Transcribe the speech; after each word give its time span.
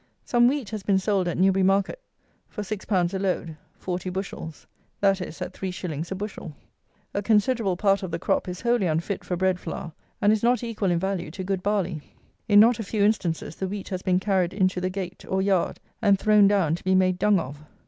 Some 0.25 0.47
wheat 0.47 0.71
has 0.71 0.81
been 0.81 0.97
sold 0.97 1.27
at 1.27 1.37
Newbury 1.37 1.61
market 1.61 2.01
for 2.49 2.63
6_l._ 2.63 3.13
a 3.13 3.19
load 3.19 3.55
(40 3.75 4.09
bushels); 4.09 4.65
that 4.99 5.21
is, 5.21 5.39
at 5.43 5.53
3_s._ 5.53 6.11
a 6.11 6.15
bushel. 6.15 6.55
A 7.13 7.21
considerable 7.21 7.77
part 7.77 8.01
of 8.01 8.09
the 8.09 8.17
crop 8.17 8.47
is 8.47 8.61
wholly 8.61 8.87
unfit 8.87 9.23
for 9.23 9.37
bread 9.37 9.59
flour, 9.59 9.93
and 10.19 10.33
is 10.33 10.41
not 10.41 10.63
equal 10.63 10.89
in 10.89 10.97
value 10.97 11.29
to 11.29 11.43
good 11.43 11.61
barley. 11.61 12.01
In 12.47 12.59
not 12.59 12.79
a 12.79 12.83
few 12.83 13.03
instances 13.03 13.55
the 13.57 13.67
wheat 13.67 13.89
has 13.89 14.01
been 14.01 14.19
carried 14.19 14.55
into 14.55 14.81
the 14.81 14.89
gate, 14.89 15.23
or 15.29 15.39
yard, 15.39 15.79
and 16.01 16.17
thrown 16.17 16.47
down 16.47 16.73
to 16.73 16.83
be 16.83 16.95
made 16.95 17.19
dung 17.19 17.37
of. 17.37 17.61